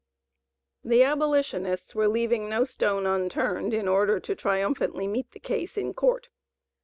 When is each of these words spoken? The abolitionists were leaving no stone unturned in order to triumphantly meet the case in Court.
The 0.83 1.03
abolitionists 1.03 1.93
were 1.93 2.07
leaving 2.07 2.49
no 2.49 2.63
stone 2.63 3.05
unturned 3.05 3.71
in 3.71 3.87
order 3.87 4.19
to 4.19 4.33
triumphantly 4.33 5.05
meet 5.05 5.29
the 5.29 5.39
case 5.39 5.77
in 5.77 5.93
Court. 5.93 6.29